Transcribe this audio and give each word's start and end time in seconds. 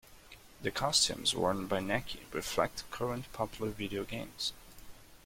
The 0.63 0.71
costumes 0.71 1.35
worn 1.35 1.67
by 1.67 1.77
Necky 1.79 2.21
reflect 2.33 2.89
current 2.89 3.31
popular 3.33 3.69
video 3.69 4.03
games. 4.03 4.51